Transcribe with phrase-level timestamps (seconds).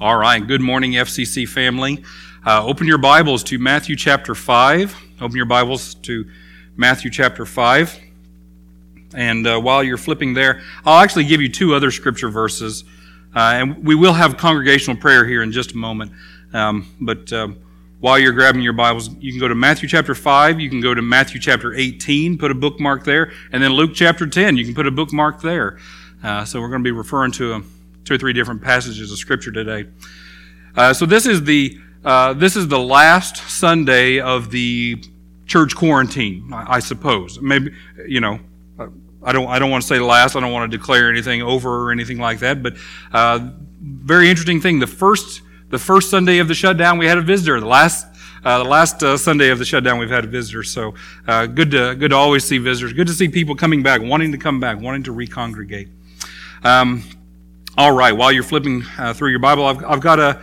[0.00, 0.38] All right.
[0.38, 2.02] Good morning, FCC family.
[2.46, 4.96] Uh, open your Bibles to Matthew chapter 5.
[5.20, 6.24] Open your Bibles to
[6.74, 8.00] Matthew chapter 5.
[9.12, 12.84] And uh, while you're flipping there, I'll actually give you two other scripture verses.
[13.36, 16.12] Uh, and we will have congregational prayer here in just a moment.
[16.54, 17.58] Um, but um,
[17.98, 20.58] while you're grabbing your Bibles, you can go to Matthew chapter 5.
[20.60, 23.32] You can go to Matthew chapter 18, put a bookmark there.
[23.52, 25.78] And then Luke chapter 10, you can put a bookmark there.
[26.24, 27.62] Uh, so we're going to be referring to a
[28.04, 29.88] two or three different passages of Scripture today.
[30.76, 35.02] Uh, so this is the uh, this is the last Sunday of the
[35.46, 37.40] church quarantine, I, I suppose.
[37.40, 37.72] Maybe
[38.06, 38.38] you know.
[38.78, 38.88] Uh,
[39.22, 39.48] I don't.
[39.48, 40.34] I don't want to say last.
[40.34, 42.62] I don't want to declare anything over or anything like that.
[42.62, 42.76] But
[43.12, 43.50] uh,
[43.82, 44.78] very interesting thing.
[44.78, 47.60] The first, the first Sunday of the shutdown, we had a visitor.
[47.60, 48.06] The last,
[48.44, 50.62] uh, the last uh, Sunday of the shutdown, we've had a visitor.
[50.62, 50.94] So
[51.28, 52.94] uh, good to good to always see visitors.
[52.94, 55.88] Good to see people coming back, wanting to come back, wanting to recongregate.
[56.62, 57.02] Um,
[57.80, 60.42] all right, while you're flipping uh, through your Bible, I've, I've got a,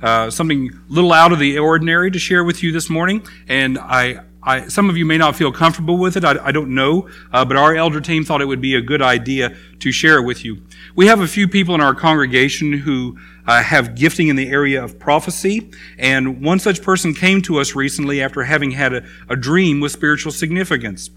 [0.00, 3.26] uh, something a little out of the ordinary to share with you this morning.
[3.46, 6.24] And I, I some of you may not feel comfortable with it.
[6.24, 7.10] I, I don't know.
[7.30, 10.22] Uh, but our elder team thought it would be a good idea to share it
[10.22, 10.62] with you.
[10.96, 14.82] We have a few people in our congregation who uh, have gifting in the area
[14.82, 15.70] of prophecy.
[15.98, 19.92] And one such person came to us recently after having had a, a dream with
[19.92, 21.10] spiritual significance.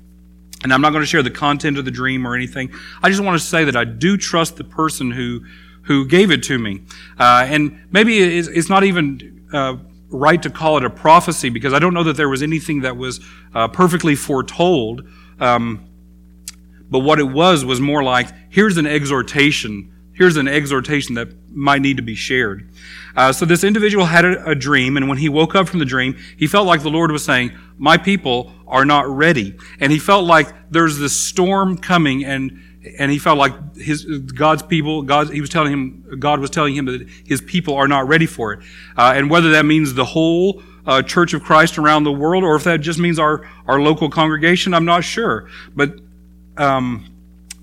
[0.63, 2.71] And I'm not going to share the content of the dream or anything.
[3.01, 5.41] I just want to say that I do trust the person who
[5.83, 6.83] who gave it to me.
[7.19, 9.77] Uh, and maybe it's, it's not even uh,
[10.09, 12.97] right to call it a prophecy because I don't know that there was anything that
[12.97, 13.19] was
[13.55, 15.07] uh, perfectly foretold.
[15.39, 15.89] Um,
[16.89, 19.91] but what it was was more like here's an exhortation.
[20.13, 22.69] Here's an exhortation that might need to be shared.
[23.15, 25.85] Uh, so this individual had a, a, dream, and when he woke up from the
[25.85, 29.99] dream, he felt like the Lord was saying, "My people are not ready," and he
[29.99, 32.59] felt like there's this storm coming, and
[32.97, 36.75] and he felt like his God's people, God, he was telling him, God was telling
[36.75, 38.59] him that his people are not ready for it,
[38.97, 42.55] uh, and whether that means the whole uh, Church of Christ around the world, or
[42.55, 45.99] if that just means our our local congregation, I'm not sure, but.
[46.57, 47.10] Um,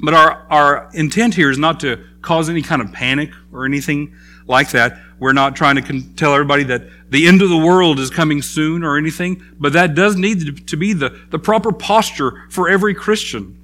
[0.00, 4.14] but our, our intent here is not to cause any kind of panic or anything
[4.46, 4.98] like that.
[5.18, 8.42] We're not trying to con- tell everybody that the end of the world is coming
[8.42, 12.94] soon or anything, but that does need to be the, the proper posture for every
[12.94, 13.54] Christian.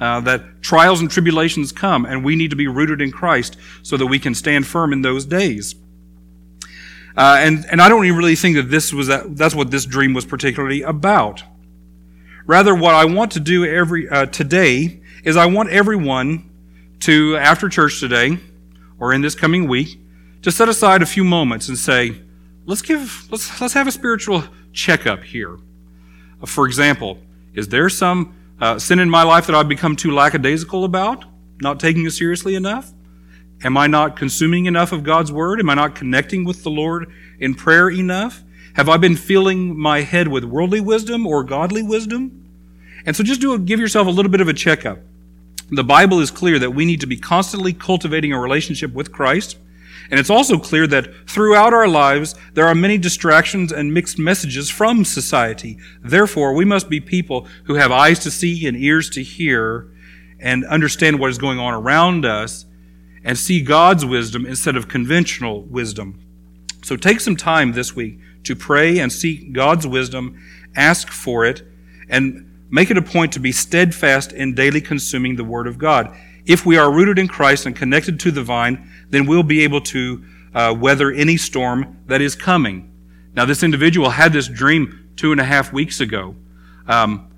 [0.00, 3.96] Uh, that trials and tribulations come, and we need to be rooted in Christ so
[3.96, 5.74] that we can stand firm in those days.
[7.16, 9.84] Uh, and, and I don't even really think that this was that, that's what this
[9.84, 11.42] dream was particularly about.
[12.46, 16.50] Rather, what I want to do every uh, today is I want everyone
[17.00, 18.38] to, after church today,
[18.98, 20.00] or in this coming week,
[20.42, 22.20] to set aside a few moments and say,
[22.66, 25.58] let's give, let's, let's have a spiritual checkup here.
[26.46, 27.18] For example,
[27.54, 31.24] is there some uh, sin in my life that I've become too lackadaisical about?
[31.60, 32.92] Not taking it seriously enough?
[33.64, 35.58] Am I not consuming enough of God's Word?
[35.58, 38.44] Am I not connecting with the Lord in prayer enough?
[38.74, 42.48] Have I been filling my head with worldly wisdom or godly wisdom?
[43.04, 45.00] And so just do a, give yourself a little bit of a checkup.
[45.70, 49.58] The Bible is clear that we need to be constantly cultivating a relationship with Christ.
[50.10, 54.70] And it's also clear that throughout our lives, there are many distractions and mixed messages
[54.70, 55.78] from society.
[56.02, 59.90] Therefore, we must be people who have eyes to see and ears to hear
[60.40, 62.64] and understand what is going on around us
[63.22, 66.24] and see God's wisdom instead of conventional wisdom.
[66.82, 70.40] So take some time this week to pray and seek God's wisdom,
[70.74, 71.62] ask for it,
[72.08, 76.14] and Make it a point to be steadfast in daily consuming the Word of God.
[76.44, 79.80] If we are rooted in Christ and connected to the vine, then we'll be able
[79.82, 80.24] to
[80.54, 82.92] uh, weather any storm that is coming.
[83.34, 86.36] Now, this individual had this dream two and a half weeks ago.
[86.86, 87.30] Um,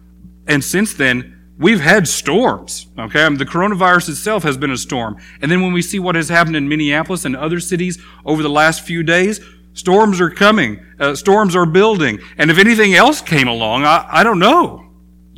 [0.47, 2.87] and since then, we've had storms.
[2.99, 5.17] Okay, I mean, the coronavirus itself has been a storm.
[5.41, 8.51] And then when we see what has happened in Minneapolis and other cities over the
[8.51, 9.41] last few days,
[9.75, 12.19] storms are coming, uh, storms are building.
[12.37, 14.90] And if anything else came along, I, I don't know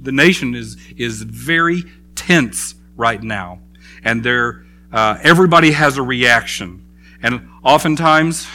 [0.03, 3.61] the nation is is very tense right now,
[4.05, 6.85] and there uh, everybody has a reaction,
[7.23, 8.47] and oftentimes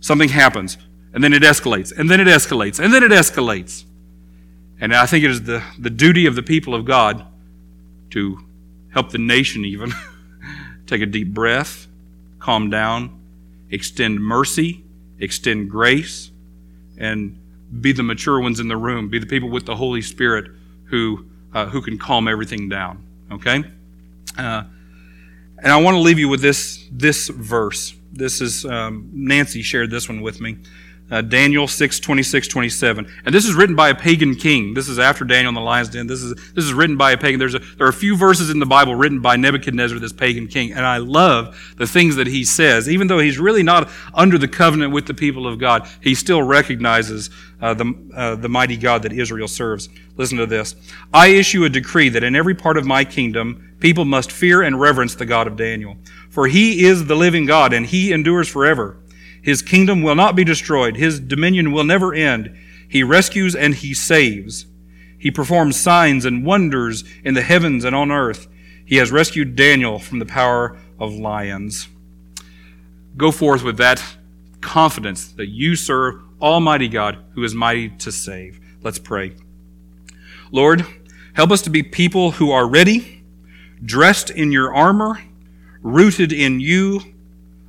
[0.00, 0.76] something happens,
[1.14, 3.84] and then it escalates, and then it escalates, and then it escalates,
[4.80, 7.24] and I think it is the the duty of the people of God
[8.10, 8.38] to
[8.92, 9.92] help the nation even
[10.86, 11.86] take a deep breath,
[12.40, 13.18] calm down,
[13.70, 14.84] extend mercy,
[15.18, 16.30] extend grace,
[16.98, 17.39] and
[17.80, 20.50] be the mature ones in the room, be the people with the Holy Spirit
[20.84, 23.06] who, uh, who can calm everything down.
[23.30, 23.62] Okay?
[24.36, 24.64] Uh,
[25.62, 27.94] and I want to leave you with this, this verse.
[28.12, 30.56] This is, um, Nancy shared this one with me.
[31.10, 33.12] Uh, Daniel 6, 26, 27.
[33.24, 34.74] And this is written by a pagan king.
[34.74, 36.06] This is after Daniel in the lion's den.
[36.06, 37.38] This is, this is written by a pagan.
[37.38, 40.46] There's a, there are a few verses in the Bible written by Nebuchadnezzar, this pagan
[40.46, 40.72] king.
[40.72, 42.88] And I love the things that he says.
[42.88, 46.42] Even though he's really not under the covenant with the people of God, he still
[46.42, 47.30] recognizes
[47.60, 49.88] uh, the, uh, the mighty God that Israel serves.
[50.16, 50.76] Listen to this.
[51.12, 54.80] I issue a decree that in every part of my kingdom, people must fear and
[54.80, 55.96] reverence the God of Daniel.
[56.30, 58.96] For he is the living God, and he endures forever.
[59.42, 60.96] His kingdom will not be destroyed.
[60.96, 62.56] His dominion will never end.
[62.88, 64.66] He rescues and he saves.
[65.18, 68.48] He performs signs and wonders in the heavens and on earth.
[68.84, 71.88] He has rescued Daniel from the power of lions.
[73.16, 74.02] Go forth with that
[74.60, 78.60] confidence that you serve Almighty God who is mighty to save.
[78.82, 79.36] Let's pray.
[80.50, 80.84] Lord,
[81.34, 83.22] help us to be people who are ready,
[83.84, 85.20] dressed in your armor,
[85.82, 87.00] rooted in you,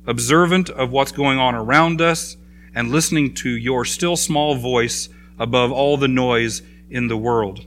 [0.06, 2.36] observant of what's going on around us,
[2.74, 5.08] and listening to your still small voice
[5.38, 7.64] above all the noise in the world.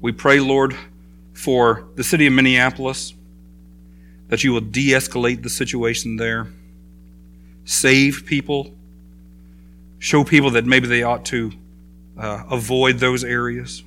[0.00, 0.76] We pray, Lord,
[1.32, 3.14] for the city of Minneapolis,
[4.28, 6.48] that you will de escalate the situation there,
[7.64, 8.74] save people,
[9.98, 11.52] show people that maybe they ought to
[12.18, 13.82] uh, avoid those areas.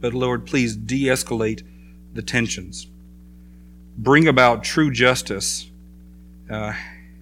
[0.00, 1.62] But Lord, please de escalate
[2.12, 2.86] the tensions.
[3.96, 5.70] Bring about true justice
[6.50, 6.72] uh,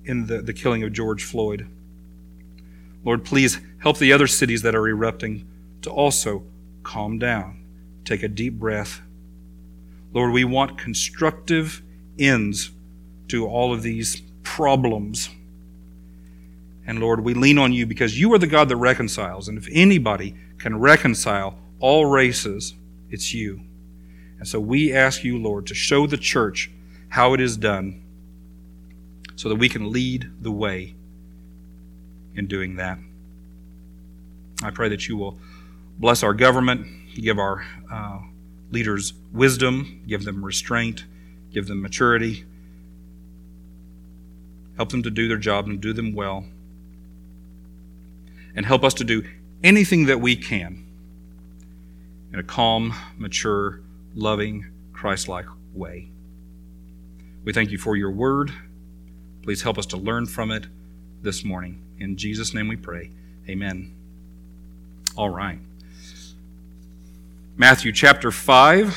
[0.05, 1.69] in the, the killing of George Floyd.
[3.05, 5.46] Lord, please help the other cities that are erupting
[5.82, 6.44] to also
[6.82, 7.64] calm down,
[8.05, 9.00] take a deep breath.
[10.12, 11.82] Lord, we want constructive
[12.19, 12.70] ends
[13.28, 15.28] to all of these problems.
[16.87, 19.49] And Lord, we lean on you because you are the God that reconciles.
[19.49, 22.75] And if anybody can reconcile all races,
[23.11, 23.61] it's you.
[24.38, 26.70] And so we ask you, Lord, to show the church
[27.08, 28.02] how it is done
[29.37, 30.94] so that we can lead the way
[32.35, 32.99] in doing that.
[34.62, 35.38] I pray that you will
[35.99, 38.19] bless our government, give our uh,
[38.71, 41.05] leaders wisdom, give them restraint,
[41.53, 42.44] give them maturity,
[44.77, 46.44] help them to do their job and do them well,
[48.55, 49.23] and help us to do
[49.62, 50.87] anything that we can
[52.33, 53.81] in a calm, mature,
[54.15, 56.11] loving, Christ like way.
[57.44, 58.53] We thank you for your word.
[59.47, 60.67] Please help us to learn from it
[61.23, 61.81] this morning.
[62.01, 63.13] In Jesus' name we pray.
[63.49, 63.95] Amen.
[65.17, 65.61] All right.
[67.57, 68.89] Matthew chapter 5.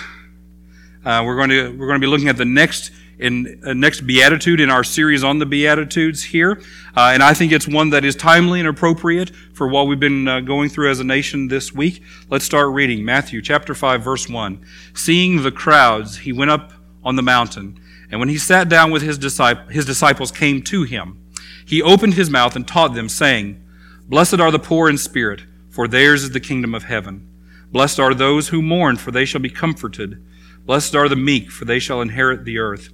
[1.05, 4.01] Uh, we're going to we're going to be looking at the next in uh, next
[4.07, 6.59] beatitude in our series on the beatitudes here,
[6.97, 10.27] uh, and I think it's one that is timely and appropriate for what we've been
[10.27, 12.01] uh, going through as a nation this week.
[12.27, 14.65] Let's start reading Matthew chapter five, verse one.
[14.95, 16.73] Seeing the crowds, he went up
[17.03, 17.79] on the mountain.
[18.11, 21.23] And when he sat down with his, disciples, his disciples came to him.
[21.65, 23.63] He opened his mouth and taught them, saying,
[24.07, 27.27] Blessed are the poor in spirit, for theirs is the kingdom of heaven.
[27.71, 30.25] Blessed are those who mourn, for they shall be comforted.
[30.65, 32.89] Blessed are the meek, for they shall inherit the earth.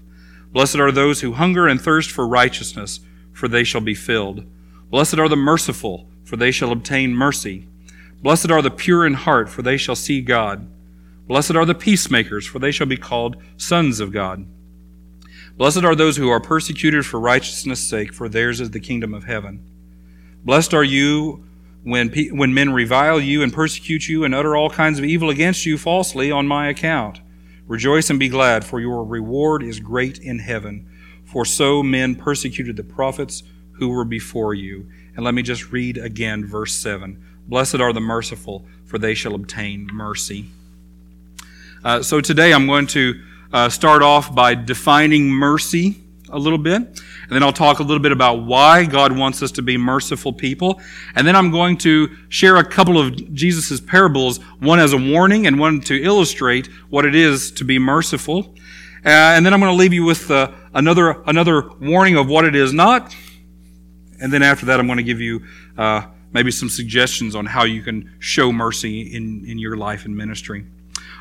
[0.52, 3.00] Blessed are those who hunger and thirst for righteousness,
[3.32, 4.46] for they shall be filled.
[4.90, 7.68] Blessed are the merciful, for they shall obtain mercy.
[8.22, 10.68] Blessed are the pure in heart, for they shall see God.
[11.28, 14.46] Blessed are the peacemakers, for they shall be called sons of God.
[15.58, 19.24] Blessed are those who are persecuted for righteousness' sake, for theirs is the kingdom of
[19.24, 19.64] heaven.
[20.44, 21.46] Blessed are you
[21.84, 25.66] when, when men revile you and persecute you and utter all kinds of evil against
[25.66, 27.22] you falsely on my account.
[27.68, 30.90] Rejoice and be glad, for your reward is great in heaven.
[31.24, 33.44] For so men persecuted the prophets
[33.74, 34.90] who were before you.
[35.16, 37.24] And let me just read again verse 7.
[37.48, 40.48] Blessed are the merciful, for they shall obtain mercy.
[41.84, 43.22] Uh, so today I'm going to
[43.54, 46.76] uh, start off by defining mercy a little bit.
[46.76, 50.34] And then I'll talk a little bit about why God wants us to be merciful
[50.34, 50.82] people.
[51.16, 55.48] And then I'm going to share a couple of Jesus' parables, one as a warning
[55.48, 58.56] and one to illustrate what it is to be merciful.
[59.06, 62.46] Uh, and then I'm going to leave you with uh, another, another warning of what
[62.46, 63.16] it is not.
[64.20, 65.44] And then after that, I'm going to give you
[65.78, 70.16] uh, maybe some suggestions on how you can show mercy in, in your life and
[70.16, 70.66] ministry.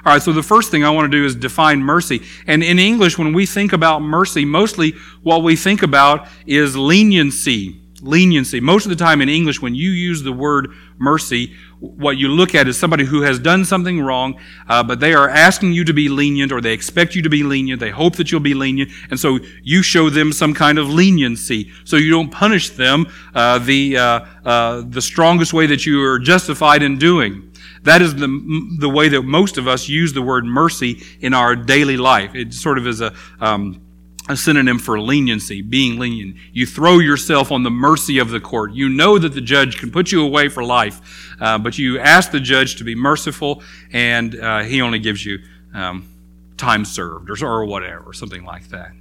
[0.06, 2.22] All right, so the first thing I want to do is define mercy.
[2.46, 4.92] And in English, when we think about mercy, mostly
[5.22, 7.80] what we think about is leniency.
[8.02, 8.60] Leniency.
[8.60, 10.68] Most of the time in English, when you use the word
[10.98, 15.14] mercy, what you look at is somebody who has done something wrong, uh, but they
[15.14, 17.80] are asking you to be lenient or they expect you to be lenient.
[17.80, 18.90] They hope that you'll be lenient.
[19.08, 21.72] And so you show them some kind of leniency.
[21.84, 26.18] So you don't punish them uh, the, uh, uh the strongest way that you are
[26.18, 27.53] justified in doing.
[27.84, 31.54] That is the, the way that most of us use the word mercy in our
[31.54, 32.34] daily life.
[32.34, 33.80] It sort of is a, um,
[34.28, 36.36] a synonym for leniency, being lenient.
[36.52, 38.72] You throw yourself on the mercy of the court.
[38.72, 42.30] You know that the judge can put you away for life, uh, but you ask
[42.30, 43.62] the judge to be merciful,
[43.92, 45.40] and uh, he only gives you
[45.74, 46.08] um,
[46.56, 48.92] time served or, or whatever, something like that.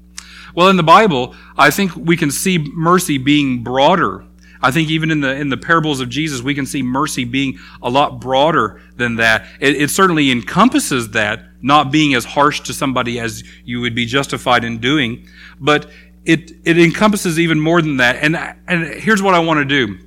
[0.55, 4.25] Well, in the Bible, I think we can see mercy being broader.
[4.63, 7.59] I think even in the in the parables of Jesus, we can see mercy being
[7.81, 9.45] a lot broader than that.
[9.59, 14.05] It, it certainly encompasses that, not being as harsh to somebody as you would be
[14.05, 15.27] justified in doing,
[15.59, 15.91] but
[16.23, 18.15] it it encompasses even more than that.
[18.23, 19.99] And and here's what I want to do.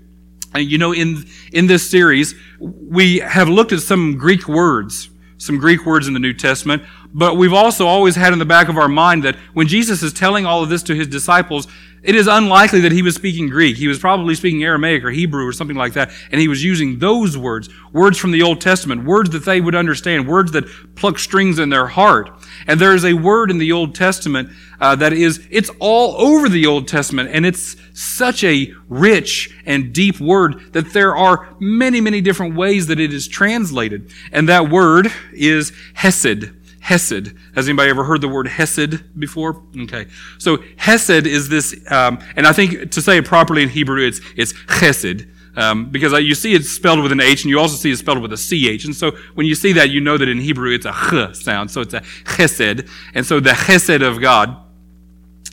[0.56, 5.84] You know, in in this series, we have looked at some Greek words, some Greek
[5.84, 6.82] words in the New Testament.
[7.12, 10.14] But we've also always had in the back of our mind that when Jesus is
[10.14, 11.66] telling all of this to his disciples,
[12.02, 13.76] it is unlikely that he was speaking Greek.
[13.76, 16.10] He was probably speaking Aramaic or Hebrew or something like that.
[16.30, 19.74] And he was using those words, words from the Old Testament, words that they would
[19.74, 22.30] understand, words that pluck strings in their heart.
[22.66, 24.50] And there is a word in the Old Testament
[24.80, 27.30] uh, that is, it's all over the Old Testament.
[27.32, 32.86] And it's such a rich and deep word that there are many, many different ways
[32.86, 34.12] that it is translated.
[34.32, 36.50] And that word is Hesed.
[36.86, 37.34] Hesed.
[37.56, 39.60] Has anybody ever heard the word Hesed before?
[39.76, 40.06] Okay.
[40.38, 44.20] So Hesed is this, um, and I think to say it properly in Hebrew, it's,
[44.36, 45.28] it's Chesed.
[45.56, 48.20] Um, because you see it spelled with an H and you also see it spelled
[48.20, 48.84] with a CH.
[48.84, 51.72] And so when you see that, you know that in Hebrew it's a Ch sound.
[51.72, 52.88] So it's a Chesed.
[53.14, 54.56] And so the Chesed of God,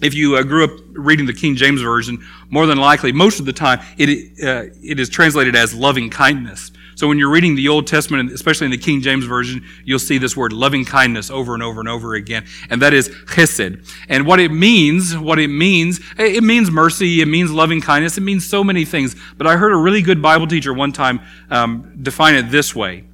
[0.03, 3.47] if you uh, grew up reading the King James Version, more than likely, most of
[3.47, 4.09] the time, it,
[4.43, 6.72] uh, it is translated as loving kindness.
[6.95, 10.17] So when you're reading the Old Testament, especially in the King James Version, you'll see
[10.17, 12.45] this word loving kindness over and over and over again.
[12.69, 13.85] And that is chesed.
[14.09, 18.21] And what it means, what it means, it means mercy, it means loving kindness, it
[18.21, 19.15] means so many things.
[19.37, 23.05] But I heard a really good Bible teacher one time um, define it this way.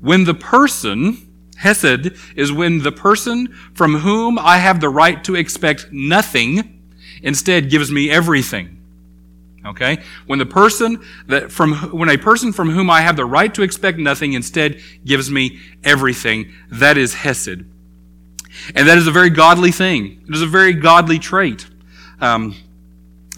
[0.00, 5.34] When the person, Hesed, is when the person from whom I have the right to
[5.34, 6.82] expect nothing
[7.22, 8.77] instead gives me everything.
[9.66, 9.98] Okay?
[10.26, 13.62] When the person that from when a person from whom I have the right to
[13.62, 17.64] expect nothing instead gives me everything, that is Hesed.
[18.74, 20.24] And that is a very godly thing.
[20.28, 21.66] It is a very godly trait.
[22.20, 22.54] Um,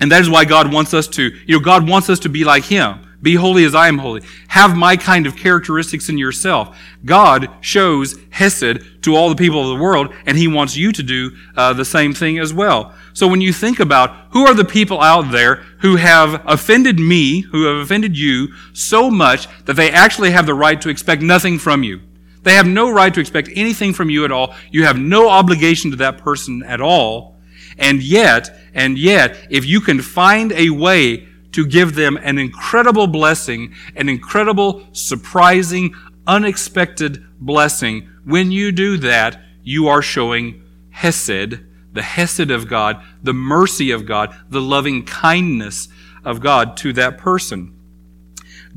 [0.01, 2.45] and that is why God wants us to, you know, God wants us to be
[2.45, 3.07] like Him.
[3.23, 4.23] Be holy as I am holy.
[4.49, 6.79] Have my kind of characteristics in yourself.
[7.05, 11.03] God shows Hesed to all the people of the world, and He wants you to
[11.03, 12.95] do uh, the same thing as well.
[13.13, 17.41] So when you think about who are the people out there who have offended me,
[17.41, 21.59] who have offended you so much that they actually have the right to expect nothing
[21.59, 22.01] from you.
[22.43, 24.55] They have no right to expect anything from you at all.
[24.71, 27.37] You have no obligation to that person at all.
[27.77, 33.07] And yet, and yet, if you can find a way to give them an incredible
[33.07, 35.95] blessing, an incredible, surprising,
[36.27, 41.61] unexpected blessing, when you do that, you are showing Hesed
[41.93, 45.89] the Hesed of God, the mercy of God, the loving kindness
[46.25, 47.77] of God to that person.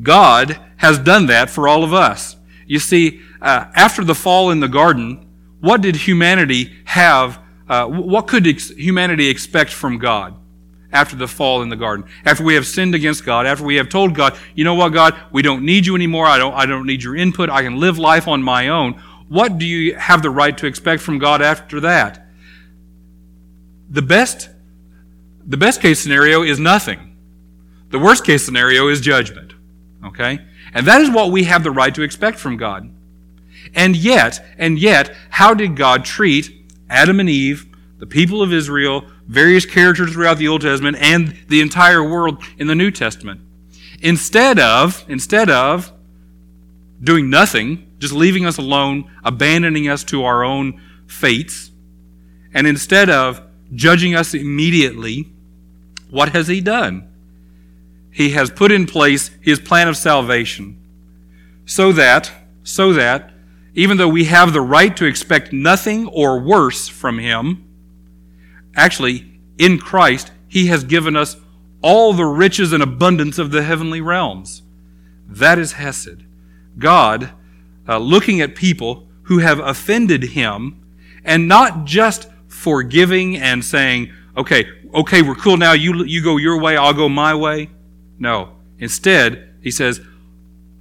[0.01, 2.35] God has done that for all of us.
[2.65, 7.39] You see, uh, after the fall in the garden, what did humanity have?
[7.69, 10.35] Uh, what could ex- humanity expect from God
[10.93, 12.05] after the fall in the garden?
[12.23, 15.19] After we have sinned against God, after we have told God, you know what, God,
[15.31, 16.25] we don't need you anymore.
[16.25, 17.49] I don't, I don't need your input.
[17.49, 18.93] I can live life on my own.
[19.27, 22.23] What do you have the right to expect from God after that?
[23.93, 24.49] the best,
[25.45, 27.15] the best case scenario is nothing.
[27.91, 29.53] The worst case scenario is judgment.
[30.03, 30.39] Okay?
[30.73, 32.91] And that is what we have the right to expect from God.
[33.75, 36.51] And yet, and yet, how did God treat
[36.89, 37.67] Adam and Eve,
[37.99, 42.67] the people of Israel, various characters throughout the Old Testament, and the entire world in
[42.67, 43.41] the New Testament?
[44.01, 45.91] Instead of, instead of
[47.01, 51.71] doing nothing, just leaving us alone, abandoning us to our own fates,
[52.53, 53.41] and instead of
[53.73, 55.31] judging us immediately,
[56.09, 57.07] what has He done?
[58.11, 60.79] He has put in place His plan of salvation
[61.65, 62.31] so that,
[62.63, 63.31] so that,
[63.73, 67.67] even though we have the right to expect nothing or worse from Him,
[68.75, 71.37] actually, in Christ, He has given us
[71.81, 74.61] all the riches and abundance of the heavenly realms.
[75.27, 76.23] That is Hesed.
[76.79, 77.31] God
[77.87, 80.81] uh, looking at people who have offended Him
[81.23, 85.73] and not just forgiving and saying, okay, okay, we're cool now.
[85.73, 87.69] You, you go your way, I'll go my way.
[88.19, 88.55] No.
[88.79, 90.01] Instead, he says,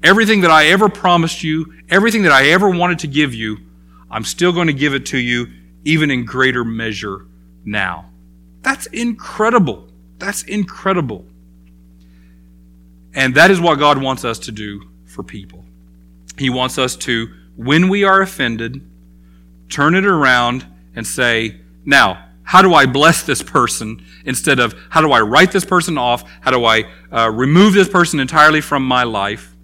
[0.03, 3.59] everything that I ever promised you, everything that I ever wanted to give you,
[4.11, 5.47] I'm still going to give it to you,
[5.85, 7.27] even in greater measure
[7.65, 8.11] now.
[8.63, 9.89] That's incredible.
[10.19, 11.27] That's incredible.
[13.15, 15.65] And that is what God wants us to do for people.
[16.39, 18.81] He wants us to, when we are offended,
[19.69, 25.01] turn it around and say, now, how do I bless this person instead of how
[25.01, 26.29] do I write this person off?
[26.41, 29.55] How do I uh, remove this person entirely from my life?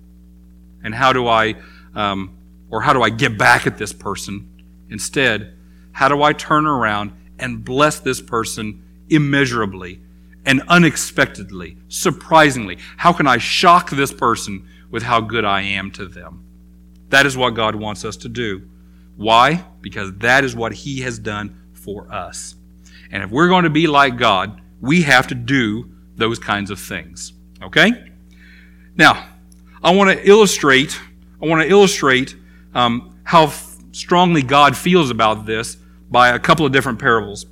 [0.83, 1.57] And how do I,
[1.95, 2.37] um,
[2.71, 4.65] or how do I get back at this person?
[4.91, 5.55] Instead,
[5.93, 10.01] how do I turn around and bless this person immeasurably
[10.45, 12.79] and unexpectedly, surprisingly?
[12.97, 16.45] How can I shock this person with how good I am to them?
[17.09, 18.69] That is what God wants us to do.
[19.17, 19.65] Why?
[19.81, 22.55] Because that is what He has done for us.
[23.11, 26.79] And if we're going to be like God, we have to do those kinds of
[26.79, 27.33] things.
[27.63, 27.93] Okay?
[28.97, 29.27] Now,
[29.83, 31.01] I want to illustrate.
[31.41, 32.37] I want to illustrate
[32.75, 35.77] um, how f- strongly God feels about this
[36.11, 37.47] by a couple of different parables.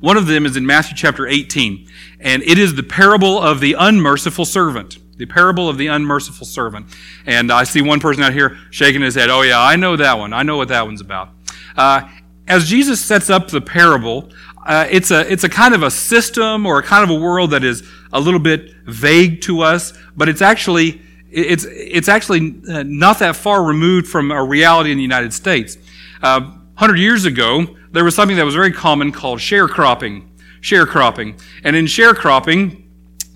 [0.00, 1.88] One of them is in Matthew chapter 18,
[2.20, 4.98] and it is the parable of the unmerciful servant.
[5.16, 6.86] The parable of the unmerciful servant.
[7.26, 9.30] And I see one person out here shaking his head.
[9.30, 10.32] Oh, yeah, I know that one.
[10.32, 11.28] I know what that one's about.
[11.76, 12.08] Uh,
[12.48, 14.30] as Jesus sets up the parable,
[14.66, 17.50] uh, it's a it's a kind of a system or a kind of a world
[17.50, 21.00] that is a little bit vague to us, but it's actually
[21.30, 25.78] it's it's actually uh, not that far removed from a reality in the United States.
[26.22, 30.28] Uh, Hundred years ago, there was something that was very common called sharecropping.
[30.60, 32.82] Sharecropping, and in sharecropping,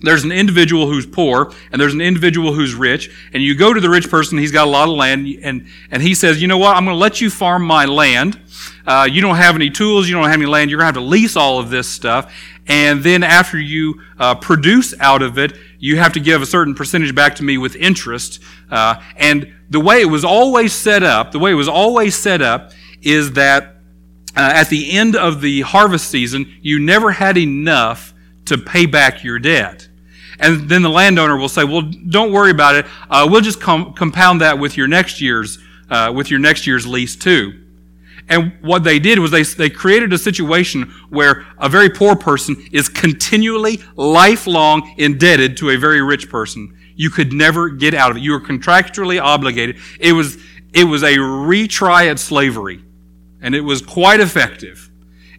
[0.01, 3.09] there's an individual who's poor and there's an individual who's rich.
[3.33, 6.01] And you go to the rich person he's got a lot of land and, and
[6.01, 6.75] he says you know what?
[6.75, 8.39] I'm going to let you farm my land.
[8.85, 11.03] Uh, you don't have any tools you don't have any land you're going to have
[11.03, 12.33] to lease all of this stuff.
[12.67, 16.75] And then after you uh, produce out of it you have to give a certain
[16.75, 18.41] percentage back to me with interest.
[18.69, 22.41] Uh, and the way it was always set up the way it was always set
[22.41, 23.75] up is that
[24.35, 28.13] uh, at the end of the harvest season you never had enough
[28.45, 29.87] to pay back your debt.
[30.39, 32.85] And then the landowner will say, "Well, don't worry about it.
[33.09, 35.57] Uh, we'll just com- compound that with your next year's
[35.89, 37.63] uh, with your next year's lease too."
[38.29, 42.57] And what they did was they, they created a situation where a very poor person
[42.71, 46.77] is continually, lifelong indebted to a very rich person.
[46.95, 48.23] You could never get out of it.
[48.23, 49.77] You were contractually obligated.
[49.99, 50.37] It was,
[50.73, 52.83] it was a retry at slavery.
[53.41, 54.89] And it was quite effective.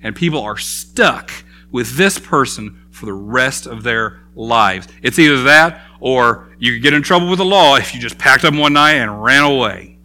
[0.02, 1.30] And people are stuck
[1.70, 4.88] with this person for the rest of their lives.
[5.02, 8.18] It's either that or you could get in trouble with the law if you just
[8.18, 9.98] packed up one night and ran away.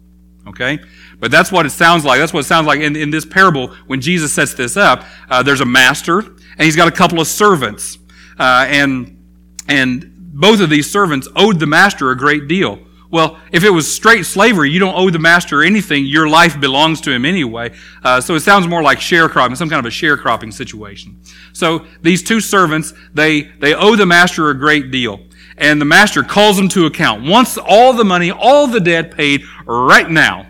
[0.46, 0.78] Okay?
[1.18, 2.18] But that's what it sounds like.
[2.18, 5.04] That's what it sounds like in, in this parable when Jesus sets this up.
[5.28, 7.98] Uh, there's a master, and he's got a couple of servants.
[8.38, 9.22] Uh, and,
[9.68, 12.78] and both of these servants owed the master a great deal.
[13.14, 16.04] Well, if it was straight slavery, you don't owe the master anything.
[16.04, 17.70] Your life belongs to him anyway.
[18.02, 21.20] Uh, so it sounds more like sharecropping, some kind of a sharecropping situation.
[21.52, 25.20] So these two servants, they, they owe the master a great deal.
[25.56, 29.44] And the master calls them to account, wants all the money, all the debt paid
[29.64, 30.48] right now.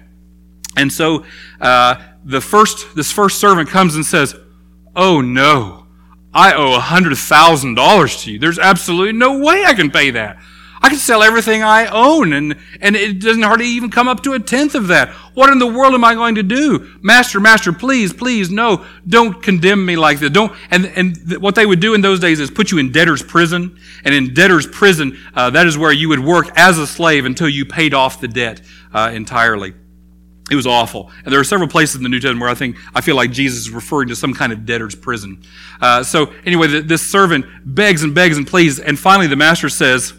[0.74, 1.26] And so
[1.60, 4.34] uh, the first, this first servant comes and says,
[4.96, 5.86] Oh no,
[6.32, 8.38] I owe a $100,000 to you.
[8.38, 10.38] There's absolutely no way I can pay that.
[10.84, 14.34] I can sell everything I own and, and it doesn't hardly even come up to
[14.34, 15.08] a tenth of that.
[15.32, 16.98] What in the world am I going to do?
[17.00, 20.28] Master, master, please, please, no, don't condemn me like this.
[20.28, 23.22] Don't, and, and what they would do in those days is put you in debtor's
[23.22, 23.80] prison.
[24.04, 27.48] And in debtor's prison, uh, that is where you would work as a slave until
[27.48, 28.60] you paid off the debt
[28.92, 29.72] uh, entirely.
[30.50, 31.10] It was awful.
[31.24, 33.30] And there are several places in the New Testament where I think, I feel like
[33.30, 35.42] Jesus is referring to some kind of debtor's prison.
[35.80, 38.78] Uh, so anyway, the, this servant begs and begs and pleads.
[38.78, 40.12] And finally the master says,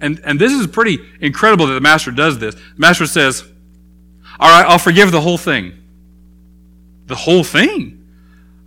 [0.00, 2.54] and, and this is pretty incredible that the master does this.
[2.54, 3.42] The master says,
[4.38, 5.72] All right, I'll forgive the whole thing.
[7.06, 8.06] The whole thing?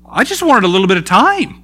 [0.09, 1.63] I just wanted a little bit of time.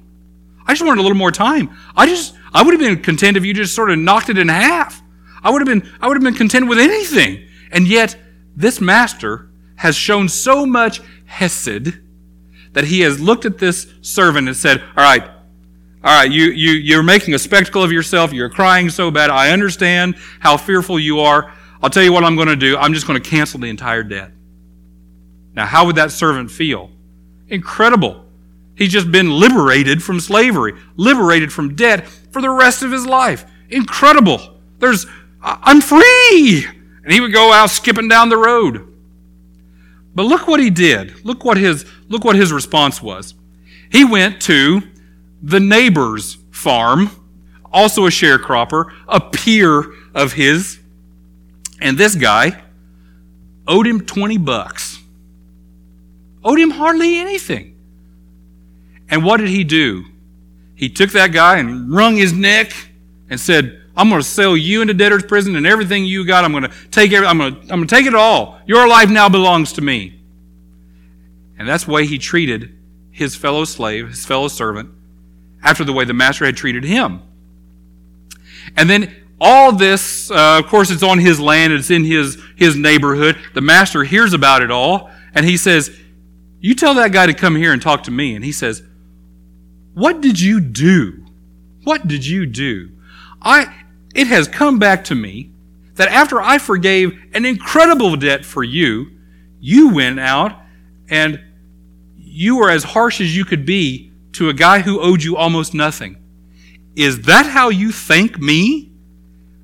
[0.66, 1.76] I just wanted a little more time.
[1.96, 4.48] I just, I would have been content if you just sort of knocked it in
[4.48, 5.02] half.
[5.42, 7.46] I would have been, I would have been content with anything.
[7.70, 8.16] And yet,
[8.56, 11.98] this master has shown so much hesed
[12.72, 15.28] that he has looked at this servant and said, All right,
[16.04, 18.30] all right, you, you, you're making a spectacle of yourself.
[18.30, 19.30] You're crying so bad.
[19.30, 21.50] I understand how fearful you are.
[21.82, 22.76] I'll tell you what I'm going to do.
[22.76, 24.30] I'm just going to cancel the entire debt.
[25.54, 26.90] Now, how would that servant feel?
[27.48, 28.22] Incredible.
[28.76, 33.46] He's just been liberated from slavery, liberated from debt for the rest of his life.
[33.70, 34.60] Incredible.
[34.80, 35.06] There's,
[35.42, 36.66] uh, I'm free.
[37.02, 38.92] And he would go out skipping down the road.
[40.14, 41.24] But look what he did.
[41.24, 43.32] Look what his, look what his response was.
[43.90, 44.82] He went to
[45.44, 47.10] the neighbor's farm,
[47.70, 50.80] also a sharecropper, a peer of his.
[51.80, 52.62] And this guy
[53.68, 54.98] owed him 20 bucks.
[56.42, 57.76] Owed him hardly anything.
[59.08, 60.04] And what did he do?
[60.74, 62.72] He took that guy and wrung his neck
[63.28, 66.44] and said, I'm going to sell you into debtor's prison and everything you got.
[66.44, 68.60] I'm going to take every, I'm going to, I'm going to take it all.
[68.66, 70.20] Your life now belongs to me.
[71.58, 72.76] And that's the way he treated
[73.10, 74.90] his fellow slave, his fellow servant,
[75.64, 77.22] after the way the master had treated him.
[78.76, 82.76] And then all this, uh, of course, it's on his land, it's in his, his
[82.76, 83.36] neighborhood.
[83.54, 85.90] The master hears about it all, and he says,
[86.60, 88.36] You tell that guy to come here and talk to me.
[88.36, 88.82] And he says,
[89.94, 91.24] What did you do?
[91.82, 92.90] What did you do?
[93.42, 95.50] I, it has come back to me
[95.96, 99.10] that after I forgave an incredible debt for you,
[99.60, 100.60] you went out
[101.08, 101.40] and
[102.16, 105.74] you were as harsh as you could be to a guy who owed you almost
[105.74, 106.16] nothing.
[106.96, 108.90] Is that how you thank me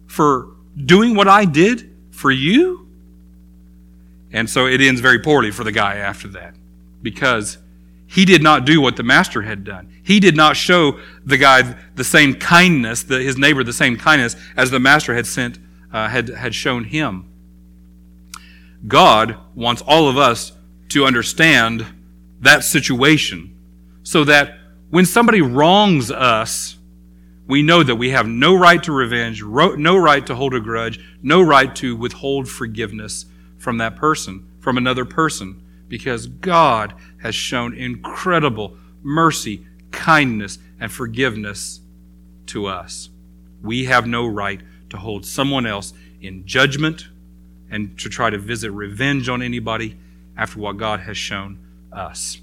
[0.07, 2.89] for doing what I did for you?
[4.33, 6.55] And so it ends very poorly for the guy after that
[7.03, 7.59] because
[8.07, 9.93] he did not do what the master had done.
[10.03, 14.37] He did not show the guy the same kindness, the, his neighbor the same kindness
[14.57, 15.59] as the master had sent,
[15.93, 17.27] uh, had, had shown him.
[18.87, 20.53] God wants all of us
[20.91, 21.87] to understand
[22.41, 23.57] that situation
[24.03, 24.60] so that
[24.91, 26.77] when somebody wrongs us,
[27.47, 31.01] we know that we have no right to revenge, no right to hold a grudge,
[31.23, 33.27] no right to withhold forgiveness
[33.59, 41.81] from that person, from another person, because God has shown incredible mercy, kindness, and forgiveness
[42.47, 43.11] to us.
[43.63, 47.09] We have no right to hold someone else in judgment
[47.71, 49.97] and to try to visit revenge on anybody
[50.37, 51.59] after what God has shown
[51.93, 52.41] us.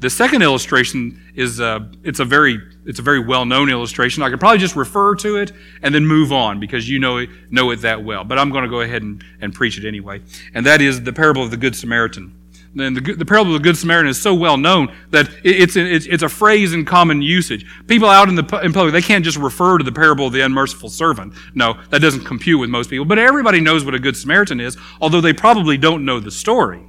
[0.00, 4.22] The second illustration is uh, it's a very it's a very well known illustration.
[4.22, 7.30] I could probably just refer to it and then move on because you know it,
[7.50, 8.22] know it that well.
[8.22, 10.22] But I'm going to go ahead and, and preach it anyway.
[10.54, 12.32] And that is the parable of the Good Samaritan.
[12.78, 16.06] And the, the parable of the Good Samaritan is so well known that it's, it's,
[16.06, 17.66] it's a phrase in common usage.
[17.88, 20.42] People out in the in public, they can't just refer to the parable of the
[20.42, 21.34] unmerciful servant.
[21.54, 23.04] No, that doesn't compute with most people.
[23.04, 26.84] But everybody knows what a Good Samaritan is, although they probably don't know the story.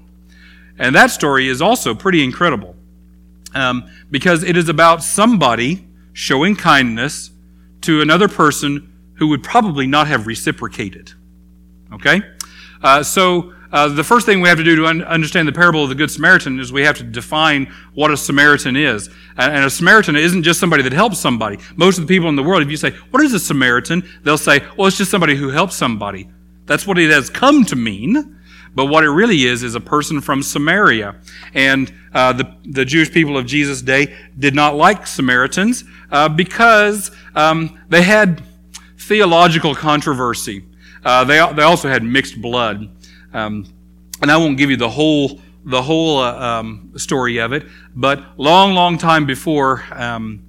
[0.78, 2.76] And that story is also pretty incredible
[3.56, 7.32] um, because it is about somebody showing kindness
[7.82, 11.14] to another person who would probably not have reciprocated.
[11.94, 12.22] Okay?
[12.82, 15.84] Uh, so, uh, the first thing we have to do to un- understand the parable
[15.84, 19.08] of the Good Samaritan is we have to define what a Samaritan is.
[19.38, 21.60] And, and a Samaritan isn't just somebody that helps somebody.
[21.76, 24.08] Most of the people in the world, if you say, What is a Samaritan?
[24.24, 26.30] they'll say, Well, it's just somebody who helps somebody.
[26.66, 28.39] That's what it has come to mean.
[28.76, 31.16] But what it really is, is a person from Samaria.
[31.54, 37.12] And uh, the, the Jewish people of Jesus' day did not like Samaritans uh, because
[37.36, 38.44] um, they had
[38.98, 40.64] theological controversy.
[41.04, 42.90] Uh, they, they also had mixed blood.
[43.34, 43.66] Um,
[44.22, 48.38] and I won't give you the whole, the whole uh, um, story of it, but
[48.38, 50.46] long, long time before um,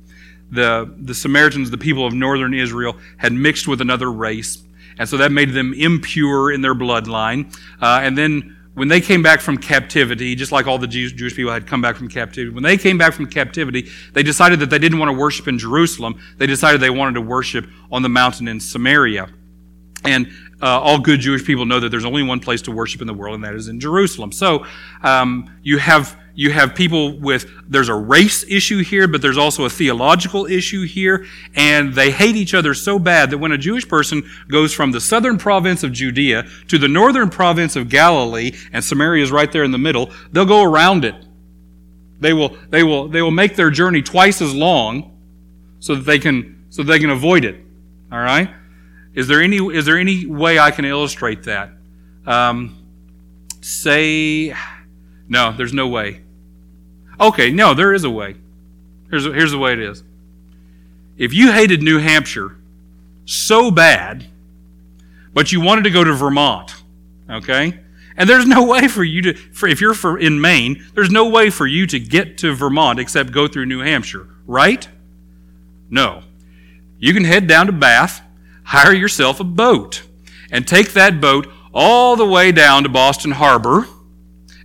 [0.51, 4.63] the, the Samaritans, the people of northern Israel, had mixed with another race.
[5.01, 7.57] And so that made them impure in their bloodline.
[7.81, 11.51] Uh, and then when they came back from captivity, just like all the Jewish people
[11.51, 14.79] had come back from captivity, when they came back from captivity, they decided that they
[14.79, 16.21] didn't want to worship in Jerusalem.
[16.37, 19.31] They decided they wanted to worship on the mountain in Samaria.
[20.05, 20.27] And
[20.61, 23.15] uh, all good Jewish people know that there's only one place to worship in the
[23.15, 24.33] world, and that is in Jerusalem.
[24.33, 24.67] So
[25.03, 29.65] um, you have you have people with there's a race issue here, but there's also
[29.65, 33.89] a theological issue here, and they hate each other so bad that when a Jewish
[33.89, 38.85] person goes from the southern province of Judea to the northern province of Galilee, and
[38.85, 41.15] Samaria is right there in the middle, they'll go around it.
[42.21, 45.19] They will they will they will make their journey twice as long
[45.79, 47.57] so that they can so they can avoid it.
[48.13, 48.51] All right.
[49.15, 51.71] Is there any is there any way I can illustrate that?
[52.27, 52.77] Um,
[53.61, 54.55] say,
[55.31, 56.21] no, there's no way.
[57.19, 58.37] Okay, no, there is a way.
[59.09, 60.05] Here's here's the way it is.
[61.17, 62.57] If you hated New Hampshire
[63.25, 64.27] so bad,
[65.33, 66.75] but you wanted to go to Vermont,
[67.31, 67.81] okay,
[68.17, 71.29] and there's no way for you to, for, if you're for, in Maine, there's no
[71.31, 74.87] way for you to get to Vermont except go through New Hampshire, right?
[75.89, 76.23] No.
[76.99, 78.21] You can head down to Bath
[78.71, 80.03] hire yourself a boat
[80.53, 83.87] and take that boat all the way down to Boston Harbor.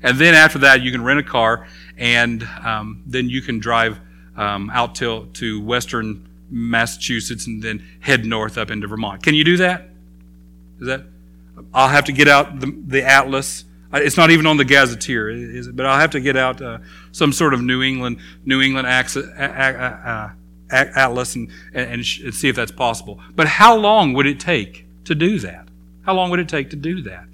[0.06, 4.00] And then after that, you can rent a car and um, then you can drive
[4.38, 9.24] um, out till, to western Massachusetts and then head north up into Vermont.
[9.24, 9.90] Can you do that?
[10.80, 11.06] Is that?
[11.74, 13.64] I'll have to get out the, the atlas.
[13.94, 15.76] It's not even on the Gazetteer, is it?
[15.76, 16.80] But I'll have to get out uh,
[17.12, 19.16] some sort of New England New England atlas
[21.36, 23.20] and, and, and see if that's possible.
[23.36, 25.68] But how long would it take to do that?
[26.04, 27.26] How long would it take to do that?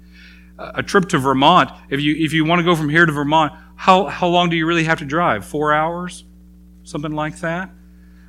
[0.58, 3.52] A trip to Vermont, if you, if you want to go from here to Vermont,
[3.74, 5.44] how, how long do you really have to drive?
[5.44, 6.24] Four hours?
[6.84, 7.70] Something like that?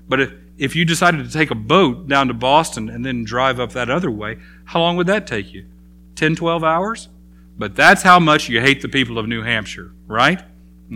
[0.07, 3.59] But if, if you decided to take a boat down to Boston and then drive
[3.59, 5.65] up that other way, how long would that take you?
[6.15, 7.09] 10, 12 hours?
[7.57, 10.41] But that's how much you hate the people of New Hampshire, right?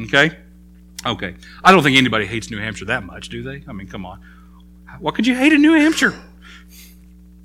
[0.06, 0.38] Okay?
[1.06, 1.36] Okay.
[1.64, 3.64] I don't think anybody hates New Hampshire that much, do they?
[3.68, 4.22] I mean, come on.
[5.00, 6.14] What could you hate in New Hampshire?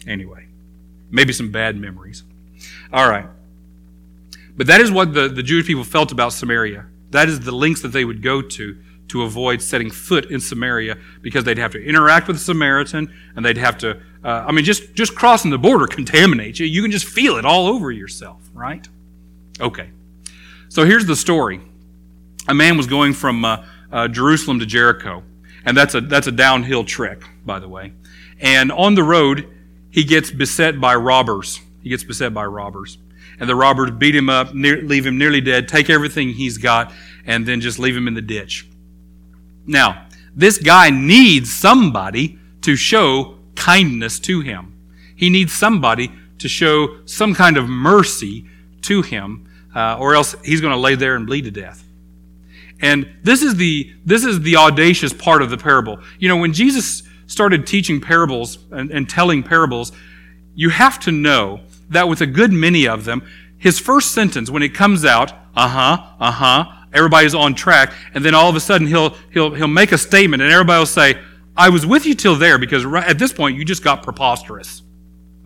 [0.06, 0.46] Anyway,
[1.10, 2.24] maybe some bad memories.
[2.92, 3.26] All right.
[4.56, 6.86] But that is what the, the Jewish people felt about Samaria.
[7.10, 8.76] That is the lengths that they would go to
[9.08, 13.44] to avoid setting foot in Samaria because they'd have to interact with a Samaritan and
[13.44, 16.66] they'd have to, uh, I mean, just, just crossing the border contaminates you.
[16.66, 18.86] You can just feel it all over yourself, right?
[19.60, 19.90] Okay.
[20.70, 21.60] So here's the story.
[22.48, 25.22] A man was going from uh, uh, Jerusalem to Jericho,
[25.66, 27.92] and that's a, that's a downhill trek, by the way.
[28.40, 29.46] And on the road,
[29.90, 31.60] he gets beset by robbers.
[31.82, 32.96] He gets beset by robbers.
[33.42, 36.92] And the robbers beat him up, near, leave him nearly dead, take everything he's got,
[37.26, 38.68] and then just leave him in the ditch.
[39.66, 44.78] Now, this guy needs somebody to show kindness to him.
[45.16, 48.46] He needs somebody to show some kind of mercy
[48.82, 51.82] to him, uh, or else he's going to lay there and bleed to death.
[52.80, 55.98] And this is the this is the audacious part of the parable.
[56.20, 59.90] You know, when Jesus started teaching parables and, and telling parables,
[60.54, 63.22] you have to know that with a good many of them,
[63.58, 68.24] his first sentence when it comes out, uh huh, uh huh, everybody's on track, and
[68.24, 71.18] then all of a sudden he'll he'll he'll make a statement, and everybody will say,
[71.56, 74.82] "I was with you till there," because right at this point you just got preposterous.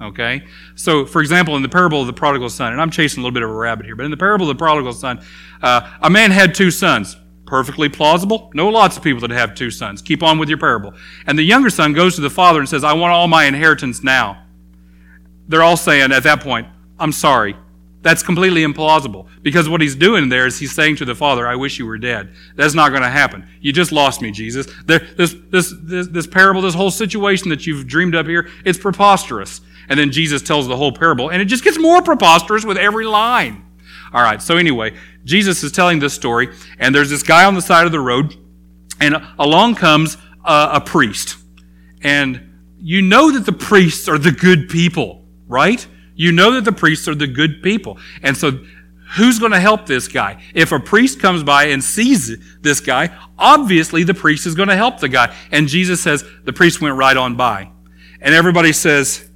[0.01, 0.43] Okay?
[0.75, 3.35] So, for example, in the parable of the prodigal son, and I'm chasing a little
[3.35, 5.25] bit of a rabbit here, but in the parable of the prodigal son,
[5.63, 7.17] uh, a man had two sons.
[7.47, 8.51] Perfectly plausible.
[8.55, 10.03] Know lots of people that have two sons.
[10.03, 10.93] Keep on with your parable.
[11.27, 14.03] And the younger son goes to the father and says, I want all my inheritance
[14.03, 14.46] now.
[15.49, 16.67] They're all saying at that point,
[16.99, 17.57] I'm sorry.
[18.03, 21.57] That's completely implausible because what he's doing there is he's saying to the father, I
[21.57, 22.33] wish you were dead.
[22.55, 23.49] That's not going to happen.
[23.61, 24.67] You just lost me, Jesus.
[24.85, 29.61] This, this, this, this parable, this whole situation that you've dreamed up here, it's preposterous.
[29.89, 33.07] And then Jesus tells the whole parable, and it just gets more preposterous with every
[33.07, 33.65] line.
[34.13, 37.63] All right, so anyway, Jesus is telling this story, and there's this guy on the
[37.63, 38.37] side of the road,
[39.01, 41.37] and along comes a, a priest.
[42.03, 45.87] And you know that the priests are the good people, right?
[46.15, 47.99] You know that the priests are the good people.
[48.23, 48.65] And so
[49.17, 50.43] who's going to help this guy?
[50.55, 54.77] If a priest comes by and sees this guy, obviously the priest is going to
[54.77, 55.35] help the guy.
[55.53, 57.71] And Jesus says the priest went right on by.
[58.21, 59.29] And everybody says,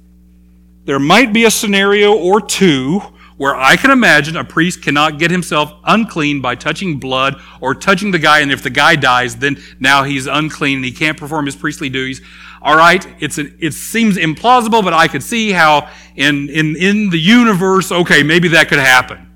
[0.85, 3.01] there might be a scenario or two
[3.37, 8.11] where I can imagine a priest cannot get himself unclean by touching blood or touching
[8.11, 11.47] the guy, and if the guy dies, then now he's unclean and he can't perform
[11.47, 12.21] his priestly duties.
[12.61, 17.09] All right, it's a, it seems implausible, but I could see how in, in, in
[17.09, 19.31] the universe, okay, maybe that could happen.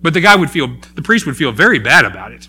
[0.00, 2.46] But the guy would feel, the priest would feel very bad about it.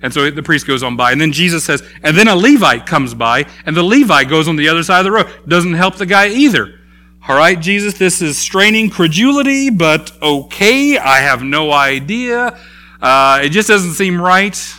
[0.00, 1.12] And so the priest goes on by.
[1.12, 4.56] And then Jesus says, and then a Levite comes by, and the Levite goes on
[4.56, 5.26] the other side of the road.
[5.48, 6.78] Doesn't help the guy either.
[7.26, 12.58] All right, Jesus, this is straining credulity, but okay, I have no idea.
[13.00, 14.74] Uh, it just doesn't seem right.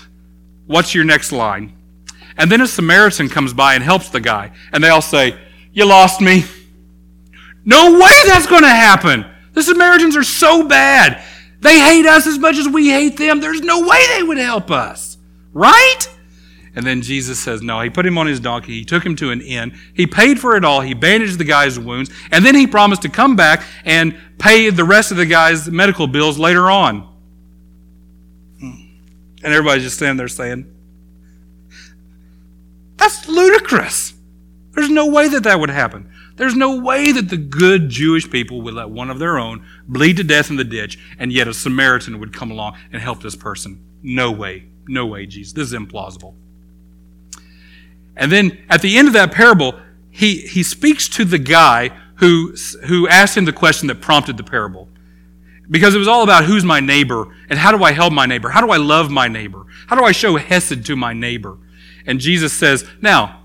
[0.67, 1.75] What's your next line?
[2.38, 5.38] And then a Samaritan comes by and helps the guy, and they all say,
[5.71, 6.43] You lost me.
[7.63, 9.26] No way that's going to happen.
[9.54, 11.24] The Samaritans are so bad.
[11.62, 13.39] They hate us as much as we hate them.
[13.39, 15.17] There's no way they would help us.
[15.52, 16.08] Right?
[16.76, 18.74] And then Jesus says, No, he put him on his donkey.
[18.74, 19.76] He took him to an inn.
[19.93, 20.82] He paid for it all.
[20.82, 22.12] He bandaged the guy's wounds.
[22.32, 26.06] And then he promised to come back and pay the rest of the guy's medical
[26.06, 27.02] bills later on.
[28.60, 28.71] Hmm.
[29.43, 30.75] And everybody's just standing there saying,
[32.97, 34.13] That's ludicrous.
[34.71, 36.12] There's no way that that would happen.
[36.36, 40.17] There's no way that the good Jewish people would let one of their own bleed
[40.17, 43.36] to death in the ditch, and yet a Samaritan would come along and help this
[43.36, 43.81] person.
[44.03, 44.65] No way.
[44.88, 45.53] No way, Jesus.
[45.53, 46.34] This is implausible.
[48.17, 49.79] And then at the end of that parable,
[50.12, 52.53] he, he speaks to the guy who,
[52.86, 54.89] who asked him the question that prompted the parable.
[55.69, 58.49] Because it was all about who's my neighbor and how do I help my neighbor?
[58.49, 59.65] How do I love my neighbor?
[59.88, 61.58] How do I show hesed to my neighbor?
[62.06, 63.41] And Jesus says, now,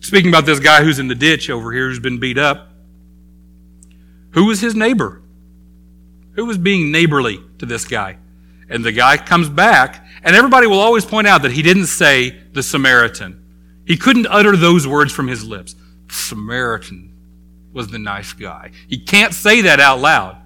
[0.00, 2.68] speaking about this guy who's in the ditch over here who's been beat up,
[4.30, 5.22] who was his neighbor?
[6.32, 8.18] Who was being neighborly to this guy?
[8.68, 12.30] And the guy comes back, and everybody will always point out that he didn't say
[12.52, 13.42] the Samaritan.
[13.86, 15.76] He couldn't utter those words from his lips.
[16.10, 17.12] Samaritan
[17.72, 18.70] was the nice guy.
[18.88, 20.38] He can't say that out loud.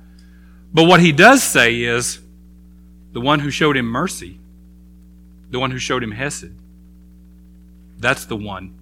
[0.73, 2.21] But what he does say is
[3.13, 4.39] the one who showed him mercy,
[5.51, 6.53] the one who showed him Hesed.
[7.99, 8.79] That's the one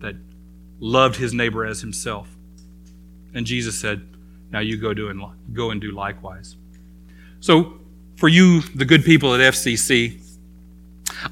[0.00, 0.16] that
[0.80, 2.28] loved his neighbor as himself.
[3.34, 4.06] And Jesus said,
[4.50, 6.56] Now you go, do and, go and do likewise.
[7.40, 7.80] So
[8.16, 10.20] for you, the good people at FCC,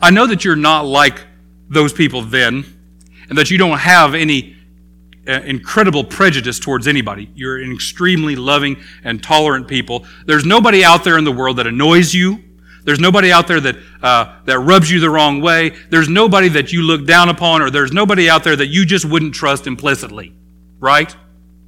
[0.01, 1.25] I know that you're not like
[1.69, 2.65] those people then,
[3.29, 4.57] and that you don't have any
[5.27, 7.31] uh, incredible prejudice towards anybody.
[7.35, 10.07] You're an extremely loving and tolerant people.
[10.27, 12.43] There's nobody out there in the world that annoys you.
[12.85, 15.71] There's nobody out there that, uh, that rubs you the wrong way.
[15.91, 19.05] There's nobody that you look down upon, or there's nobody out there that you just
[19.05, 20.33] wouldn't trust implicitly,
[20.79, 21.15] right?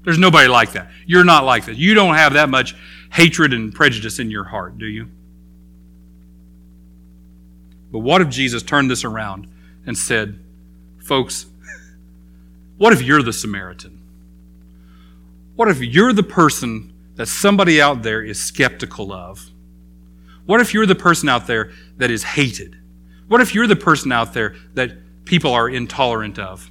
[0.05, 0.89] There's nobody like that.
[1.05, 1.77] You're not like that.
[1.77, 2.77] You don't have that much
[3.13, 5.11] hatred and prejudice in your heart, do you?
[7.91, 9.49] But what if Jesus turned this around
[9.85, 10.39] and said,
[11.03, 11.47] folks,
[12.77, 14.01] what if you're the Samaritan?
[15.57, 19.51] What if you're the person that somebody out there is skeptical of?
[20.49, 22.75] What if you're the person out there that is hated?
[23.27, 24.93] What if you're the person out there that
[25.27, 26.71] people are intolerant of?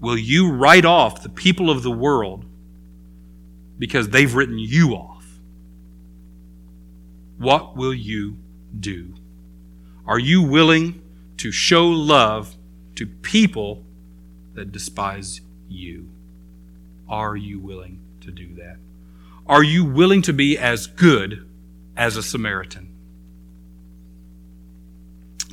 [0.00, 2.44] Will you write off the people of the world
[3.80, 5.40] because they've written you off?
[7.36, 8.36] What will you
[8.78, 9.12] do?
[10.06, 11.02] Are you willing
[11.38, 12.54] to show love
[12.94, 13.82] to people
[14.54, 16.10] that despise you?
[17.08, 18.76] Are you willing to do that?
[19.48, 21.48] Are you willing to be as good
[21.96, 22.88] as a Samaritan.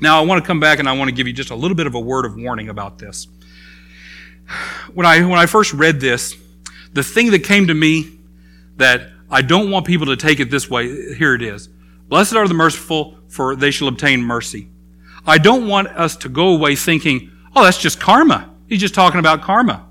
[0.01, 1.75] Now, I want to come back and I want to give you just a little
[1.75, 3.27] bit of a word of warning about this.
[4.93, 6.35] When I, when I first read this,
[6.93, 8.17] the thing that came to me
[8.77, 11.67] that I don't want people to take it this way, here it is.
[12.07, 14.69] Blessed are the merciful, for they shall obtain mercy.
[15.25, 18.49] I don't want us to go away thinking, oh, that's just karma.
[18.67, 19.85] He's just talking about karma.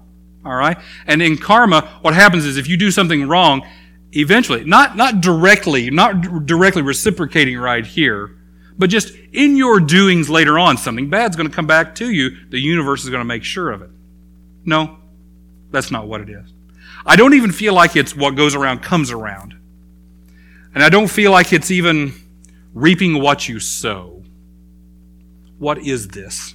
[0.44, 0.78] All right?
[1.06, 3.64] And in karma, what happens is if you do something wrong,
[4.12, 8.36] eventually, not, not directly, not directly reciprocating right here,
[8.76, 12.30] but just in your doings later on, something bad's going to come back to you.
[12.50, 13.90] The universe is going to make sure of it.
[14.64, 14.98] No,
[15.70, 16.52] that's not what it is.
[17.04, 19.54] I don't even feel like it's what goes around comes around.
[20.74, 22.14] And I don't feel like it's even
[22.72, 24.22] reaping what you sow.
[25.58, 26.54] What is this?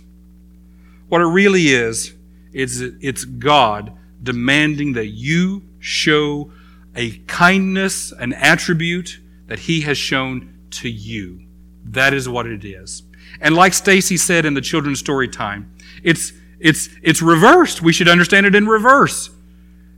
[1.09, 2.13] What it really is,
[2.53, 6.51] is it's God demanding that you show
[6.95, 11.41] a kindness, an attribute that he has shown to you.
[11.86, 13.03] That is what it is.
[13.41, 17.82] And like Stacy said in the children's story time, it's, it's, it's reversed.
[17.82, 19.29] We should understand it in reverse.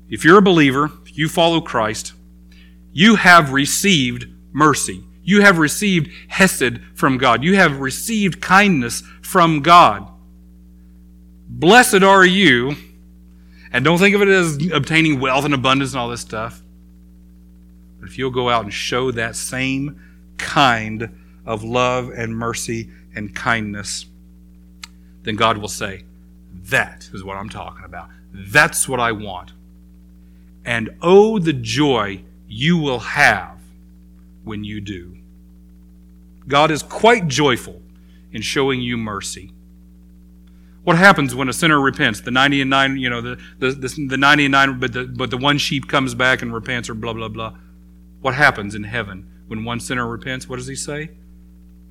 [0.10, 2.14] If you're a believer, you follow Christ,
[2.92, 5.04] you have received mercy.
[5.24, 7.44] You have received hesed from God.
[7.44, 10.08] You have received kindness from God.
[11.48, 12.76] Blessed are you.
[13.72, 16.62] And don't think of it as obtaining wealth and abundance and all this stuff.
[18.06, 20.00] But if you'll go out and show that same
[20.38, 21.10] kind
[21.44, 24.06] of love and mercy and kindness,
[25.24, 26.04] then God will say,
[26.54, 28.10] That is what I'm talking about.
[28.32, 29.54] That's what I want.
[30.64, 33.58] And oh, the joy you will have
[34.44, 35.18] when you do.
[36.48, 37.82] God is quite joyful
[38.32, 39.52] in showing you mercy.
[40.84, 42.22] What happens when a sinner repents?
[42.22, 45.06] The 90 and 9, you know, the, the, the, the 90 and 9, but the,
[45.06, 47.56] but the one sheep comes back and repents or blah, blah, blah.
[48.26, 50.50] What happens in heaven when one sinner repents?
[50.50, 51.12] What does he say?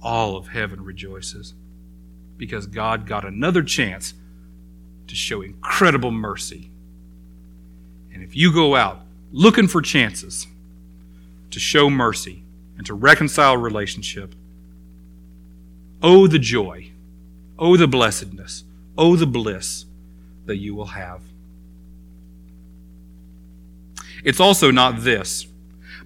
[0.03, 1.55] All of heaven rejoices
[2.37, 4.15] because God got another chance
[5.07, 6.73] to show incredible mercy.
[8.13, 10.49] And if you go out looking for chances
[11.53, 12.43] to show mercy
[12.77, 14.35] and to reconcile relationship,
[16.03, 16.91] oh, the joy,
[17.61, 18.65] oh, the blessedness,
[18.99, 19.85] oh, the bliss
[20.47, 21.23] that you will have.
[24.25, 25.47] It's also not this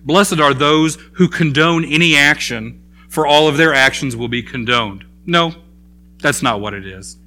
[0.08, 5.04] Blessed are those who condone any action, for all of their actions will be condoned.
[5.26, 5.52] No,
[6.22, 7.18] that's not what it is.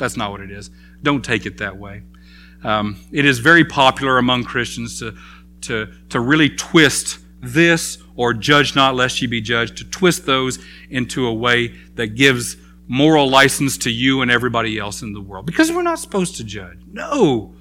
[0.00, 0.68] That's not what it is.
[1.04, 2.02] Don't take it that way.
[2.64, 5.16] Um, it is very popular among Christians to,
[5.60, 10.58] to, to really twist this or judge not lest ye be judged, to twist those
[10.90, 12.56] into a way that gives
[12.88, 15.46] moral license to you and everybody else in the world.
[15.46, 16.78] Because we're not supposed to judge.
[16.90, 17.54] No.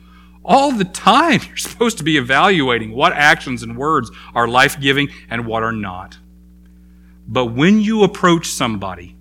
[0.45, 5.09] All the time, you're supposed to be evaluating what actions and words are life giving
[5.29, 6.17] and what are not.
[7.27, 9.15] But when you approach somebody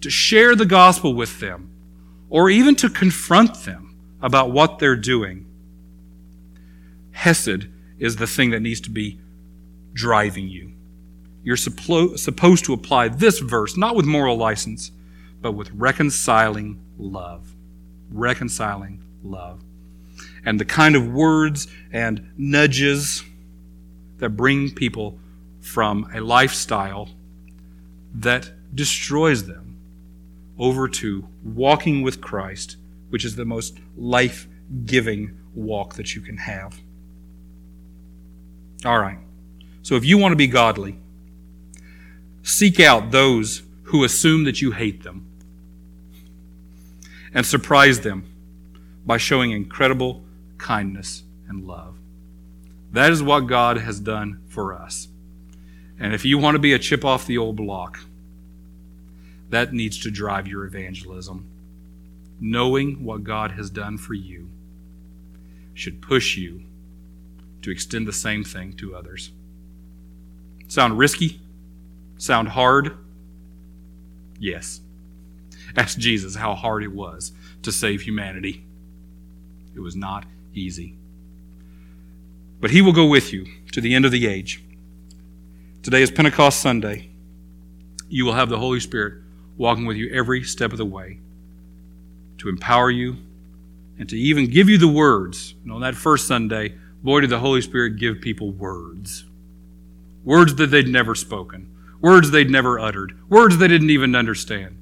[0.00, 1.70] to share the gospel with them,
[2.30, 5.46] or even to confront them about what they're doing,
[7.12, 7.66] Hesed
[7.98, 9.20] is the thing that needs to be
[9.92, 10.72] driving you.
[11.44, 14.92] You're supposed to apply this verse, not with moral license,
[15.42, 17.54] but with reconciling love.
[18.10, 19.62] Reconciling love
[20.44, 23.24] and the kind of words and nudges
[24.18, 25.18] that bring people
[25.60, 27.08] from a lifestyle
[28.14, 29.78] that destroys them
[30.58, 32.76] over to walking with Christ,
[33.10, 34.46] which is the most life
[34.84, 36.80] giving walk that you can have.
[38.84, 39.18] All right.
[39.82, 40.98] So if you want to be godly,
[42.42, 45.26] seek out those who assume that you hate them
[47.34, 48.24] and surprise them
[49.04, 50.22] by showing incredible
[50.62, 51.96] kindness, and love.
[52.92, 55.08] That is what God has done for us.
[55.98, 57.98] And if you want to be a chip off the old block,
[59.52, 61.46] That needs to drive your evangelism.
[62.40, 64.48] Knowing what God has done for you
[65.74, 66.62] should push you
[67.60, 69.30] to extend the same thing to others.
[70.68, 71.42] Sound risky?
[72.16, 72.96] Sound hard?
[74.40, 74.80] Yes.
[75.76, 78.64] Ask Jesus how hard it was to save humanity.
[79.76, 80.24] It was not
[80.54, 80.96] easy.
[82.60, 84.62] But He will go with you to the end of the age.
[85.82, 87.10] Today is Pentecost Sunday.
[88.08, 89.22] You will have the Holy Spirit
[89.56, 91.18] walking with you every step of the way
[92.38, 93.16] to empower you
[93.98, 95.54] and to even give you the words.
[95.64, 99.24] Know, on that first Sunday, boy, did the Holy Spirit give people words.
[100.24, 104.76] Words that they'd never spoken, words they'd never uttered, words they didn't even understand.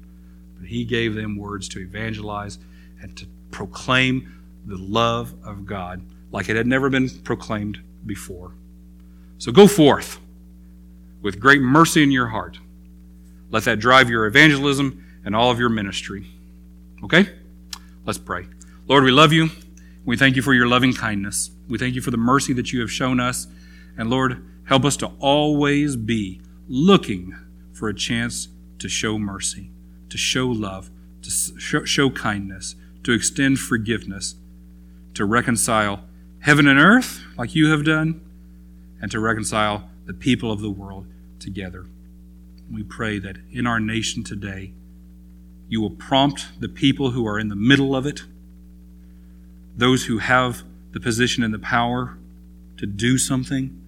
[0.59, 2.59] But He gave them words to evangelize
[3.01, 6.01] and to proclaim the love of God
[6.31, 8.53] like it had never been proclaimed before.
[9.37, 10.19] So go forth
[11.21, 12.59] with great mercy in your heart.
[13.49, 16.27] Let that drive your evangelism and all of your ministry.
[17.03, 17.27] Okay?
[18.05, 18.47] Let's pray.
[18.87, 19.49] Lord, we love you.
[20.05, 21.51] We thank you for your loving kindness.
[21.67, 23.47] We thank you for the mercy that you have shown us.
[23.97, 27.35] And Lord, help us to always be looking
[27.73, 28.47] for a chance
[28.79, 29.69] to show mercy,
[30.09, 30.89] to show love,
[31.21, 34.35] to show kindness, to extend forgiveness,
[35.13, 36.03] to reconcile
[36.39, 38.21] heaven and earth like you have done,
[39.01, 41.05] and to reconcile the people of the world
[41.39, 41.85] together.
[42.71, 44.73] We pray that in our nation today,
[45.67, 48.23] you will prompt the people who are in the middle of it,
[49.75, 52.17] those who have the position and the power
[52.77, 53.81] to do something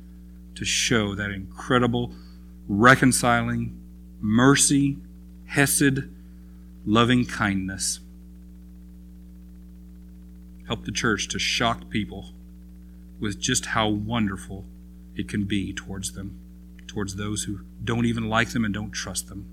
[0.56, 2.14] to show that incredible
[2.68, 3.80] reconciling
[4.22, 4.98] mercy,
[5.46, 6.00] hesed,
[6.86, 8.00] loving kindness.
[10.68, 12.30] Help the church to shock people
[13.20, 14.66] with just how wonderful
[15.16, 16.40] it can be towards them,
[16.88, 19.50] towards those who don't even like them and don't trust them.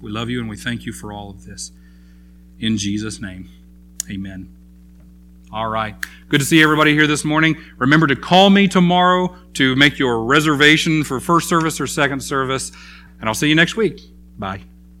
[0.00, 1.72] We love you and we thank you for all of this.
[2.58, 3.48] In Jesus' name,
[4.10, 4.54] amen.
[5.52, 5.96] All right.
[6.28, 7.56] Good to see everybody here this morning.
[7.78, 12.70] Remember to call me tomorrow to make your reservation for first service or second service.
[13.18, 14.00] And I'll see you next week.
[14.38, 14.69] Bye.